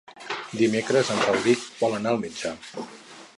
[0.61, 2.55] Dimecres en Rauric vol anar al metge.